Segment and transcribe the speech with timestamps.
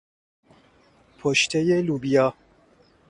[1.19, 2.33] پشتهی لوبیا